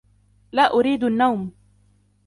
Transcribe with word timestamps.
لا 0.51 0.73
أريد 0.73 1.03
النوم 1.03 1.51